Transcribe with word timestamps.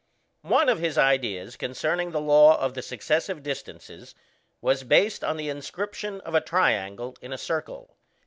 ]One 0.57 0.67
of 0.67 0.79
his 0.79 0.97
ideas 0.97 1.55
concerning 1.55 2.09
the 2.09 2.19
law 2.19 2.59
of 2.59 2.73
the 2.73 2.81
successive 2.81 3.43
distances 3.43 4.15
was 4.59 4.83
based 4.83 5.23
on 5.23 5.37
the 5.37 5.47
inscription 5.49 6.21
of 6.21 6.33
a 6.33 6.41
triangle 6.41 7.15
in 7.21 7.31
a 7.31 7.37
circle. 7.37 7.95